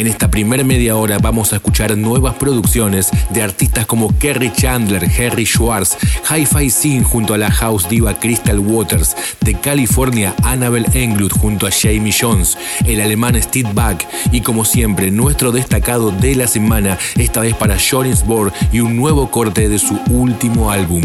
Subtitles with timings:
[0.00, 5.04] En esta primer media hora vamos a escuchar nuevas producciones de artistas como Kerry Chandler,
[5.04, 5.98] Harry Schwartz,
[6.30, 11.70] Hi-Fi Scene junto a la house diva Crystal Waters, de California Annabel Englund junto a
[11.70, 17.42] Jamie Jones, el alemán Steve Back y como siempre nuestro destacado de la semana, esta
[17.42, 17.76] vez para
[18.24, 21.02] Borg y un nuevo corte de su último álbum.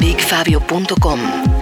[0.00, 1.61] BigFabio.com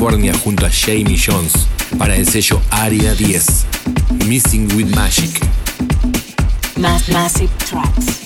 [0.00, 1.52] California junto a Jamie Jones
[1.98, 3.66] para el sello Aria 10,
[4.26, 5.30] Missing with Magic.
[6.78, 8.19] Massive Tracks.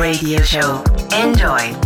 [0.00, 0.82] Radio show.
[1.12, 1.79] Enjoy.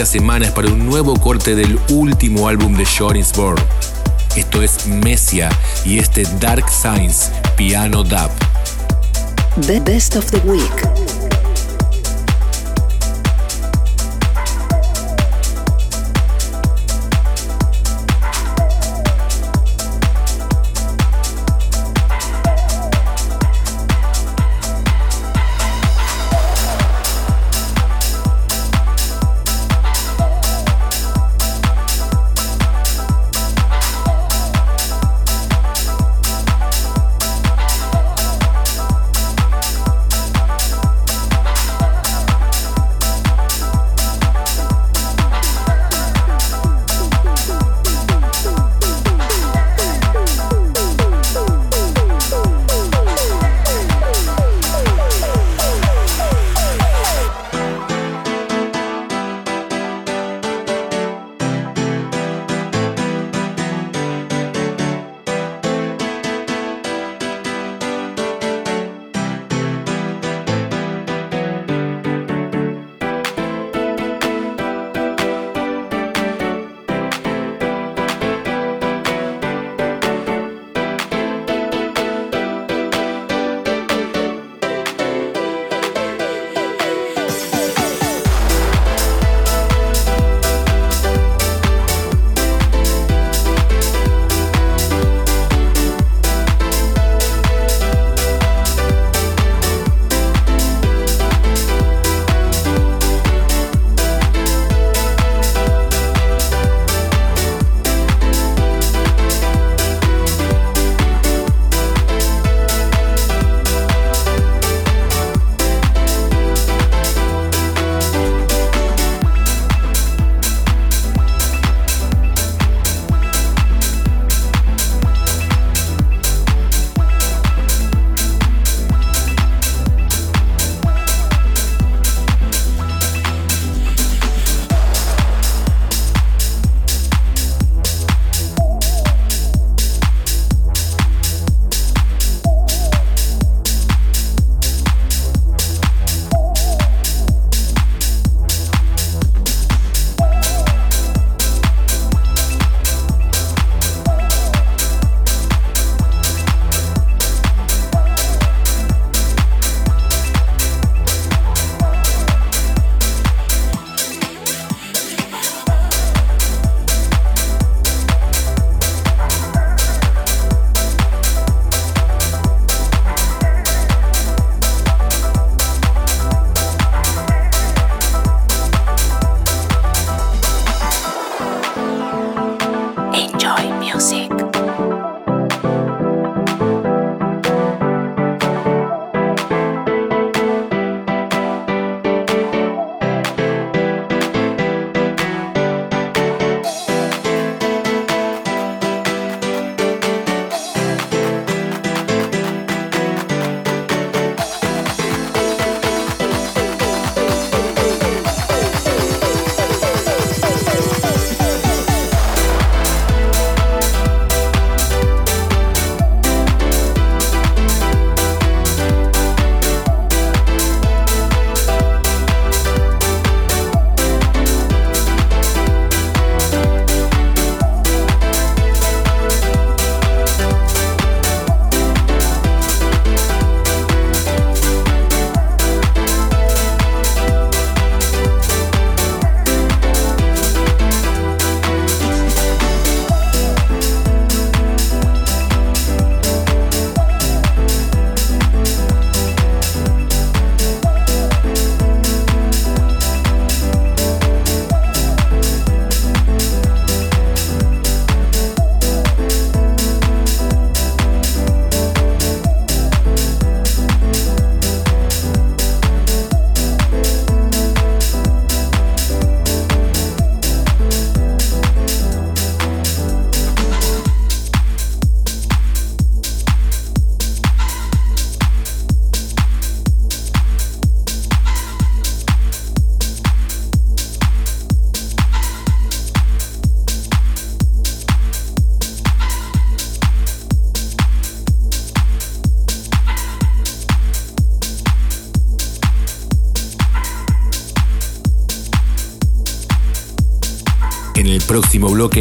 [0.00, 3.62] Mejor de esta semana es para un nuevo corte del último álbum de Shorinsborn.
[4.34, 5.50] Esto es Messia
[5.84, 8.30] y este Dark Science Piano Dub.
[9.66, 10.99] The Best of the Week.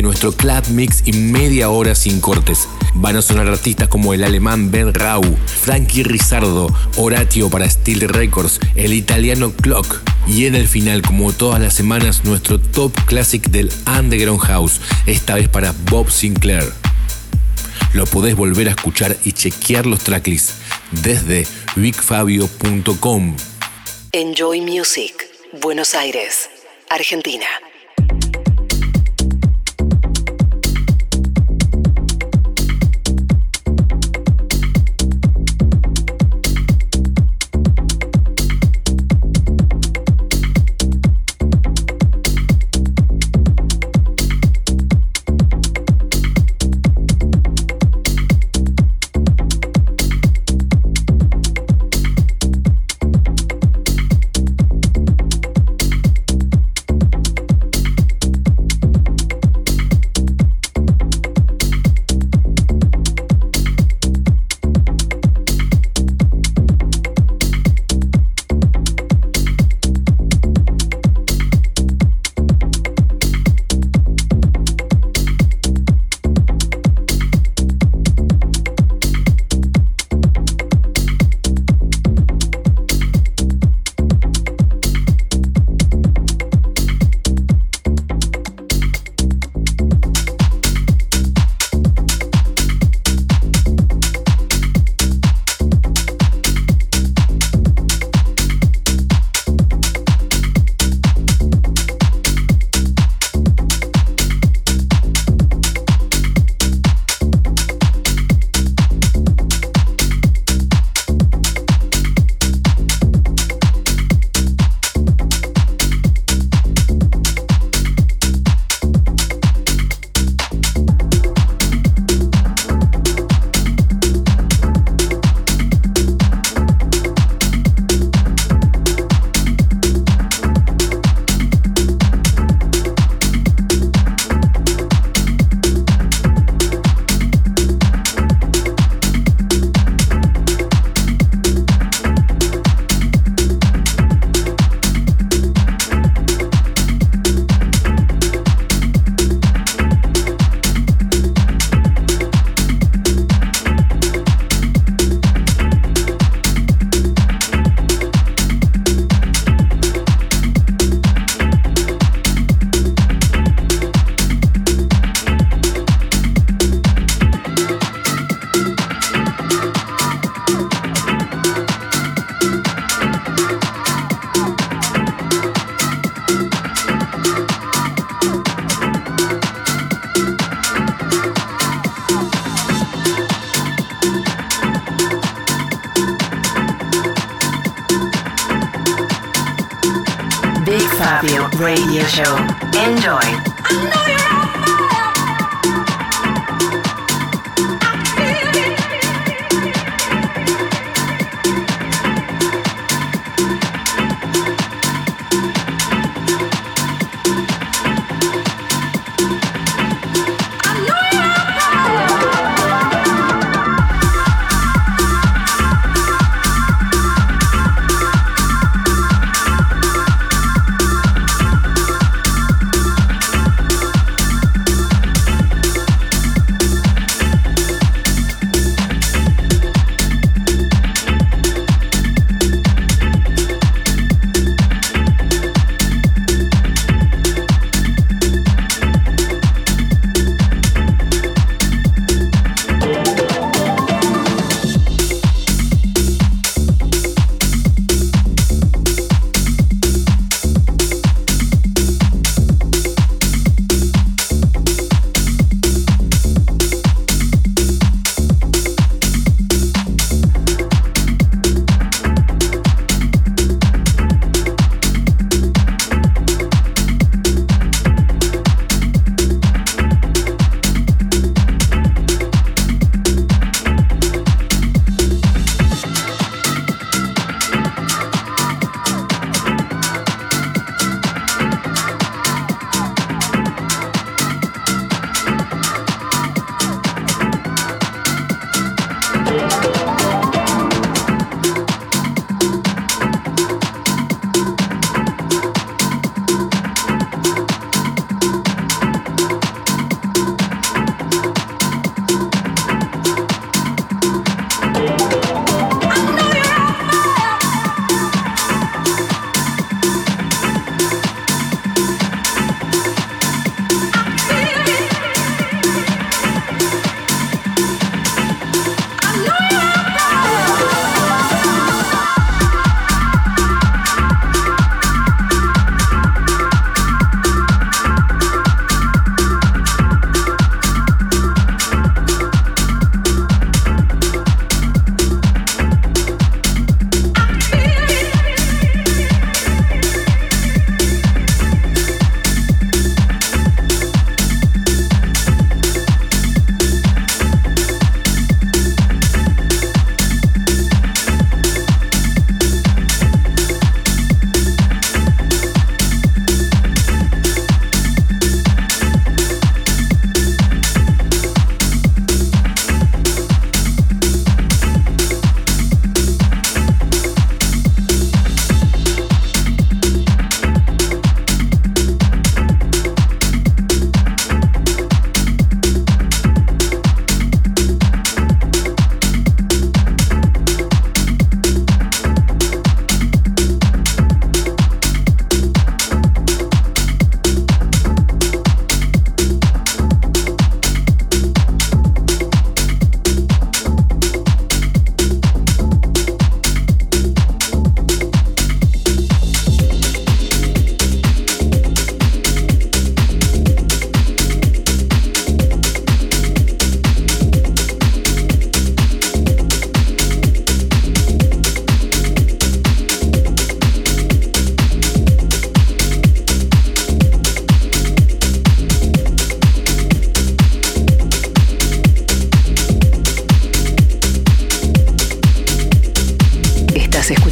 [0.01, 2.67] Nuestro club mix y media hora sin cortes.
[2.93, 8.59] Van a sonar artistas como el alemán Ben Rau, Frankie Rizardo, Horatio para Steel Records,
[8.75, 10.01] el italiano Clock.
[10.27, 15.35] Y en el final, como todas las semanas, nuestro top classic del Underground House, esta
[15.35, 16.71] vez para Bob Sinclair.
[17.93, 20.53] Lo podés volver a escuchar y chequear los tracklists
[20.91, 23.35] desde bigfabio.com.
[24.11, 25.13] Enjoy Music,
[25.61, 26.49] Buenos Aires,
[26.89, 27.45] Argentina.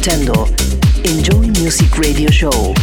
[0.08, 0.48] Escuchando
[1.04, 2.74] Enjoy Music Radio Show.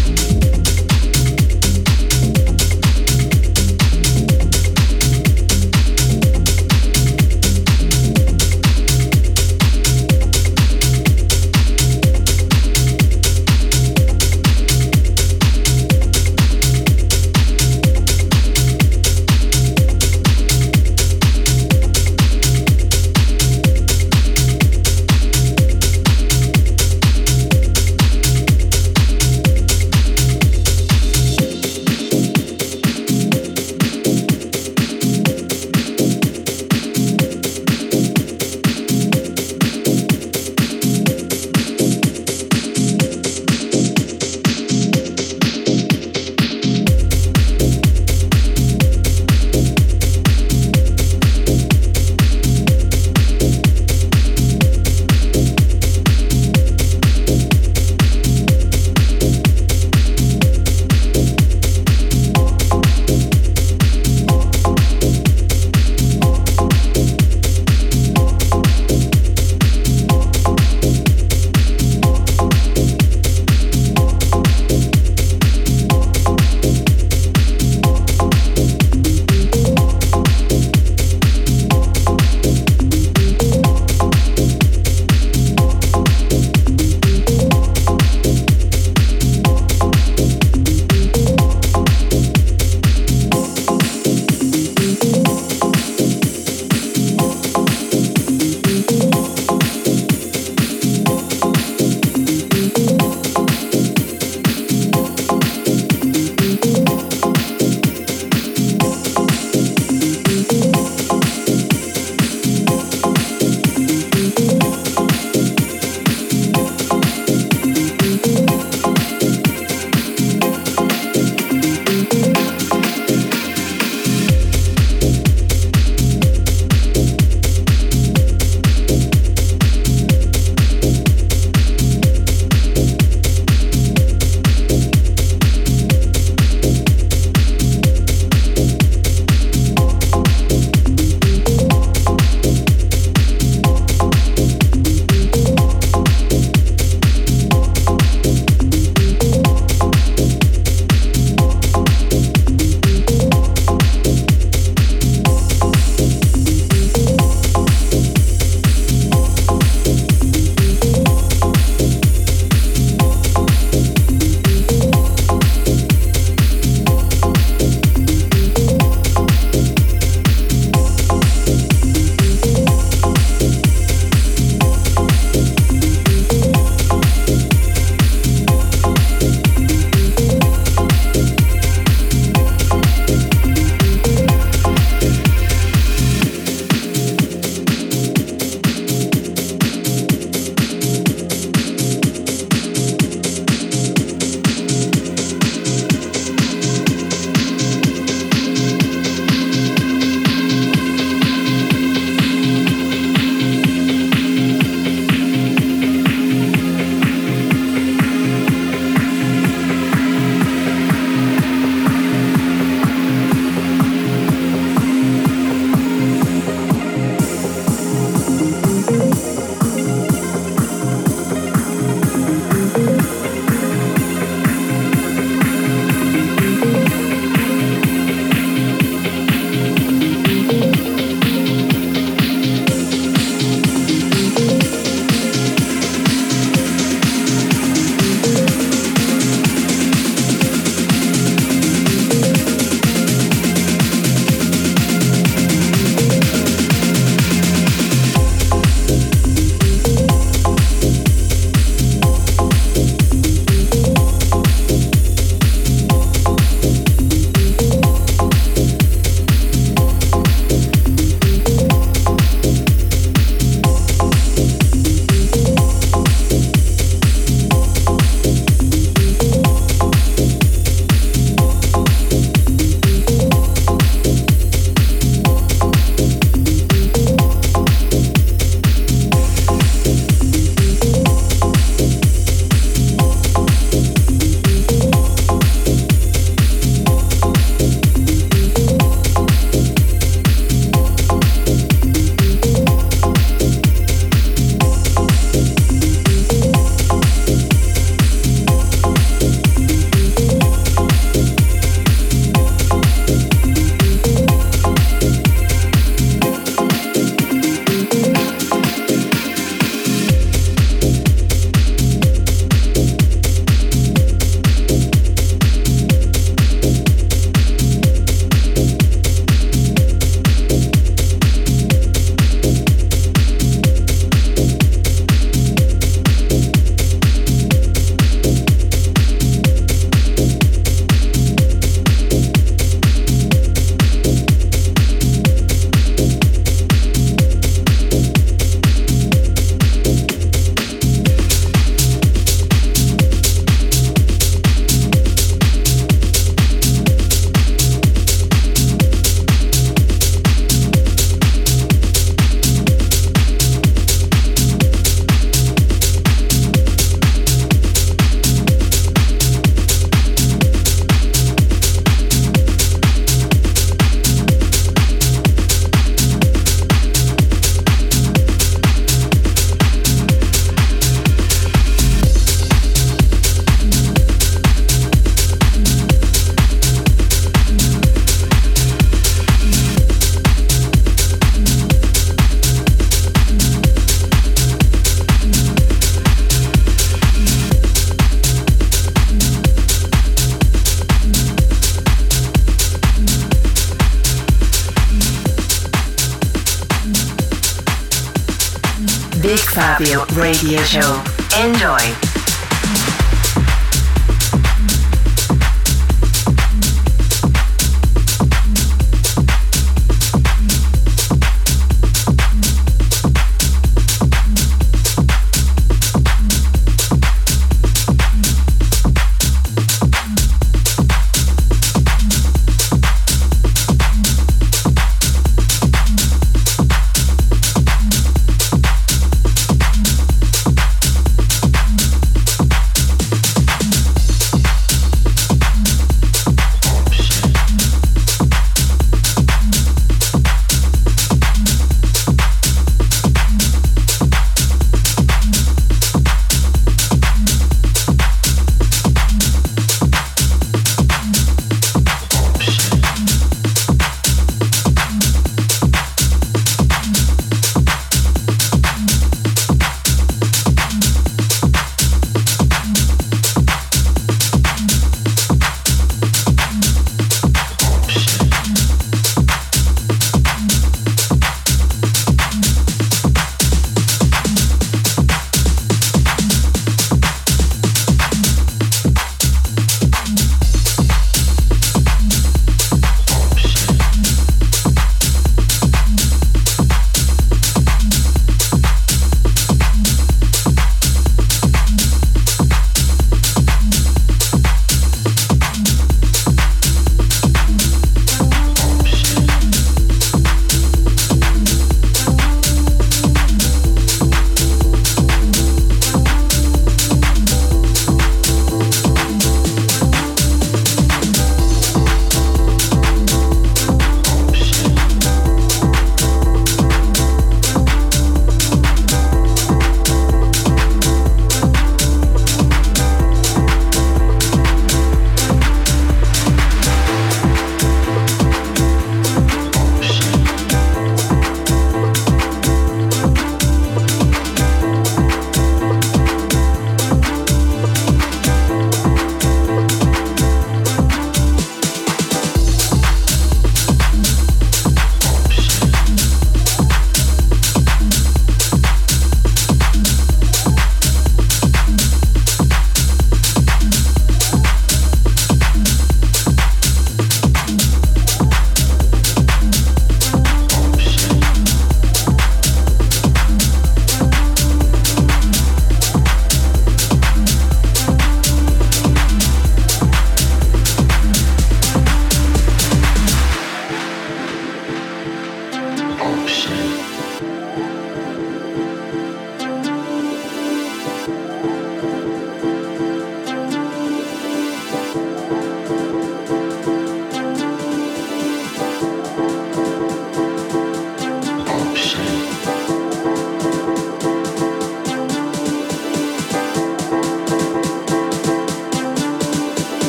[400.13, 401.03] Radio Show.
[401.37, 402.04] Enjoy.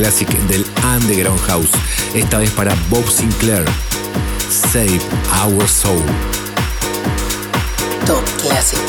[0.00, 1.72] Classic del Underground House,
[2.14, 3.66] esta vez para Bob Sinclair,
[4.48, 4.98] Save
[5.44, 6.02] Our Soul.
[8.06, 8.80] Top Classic.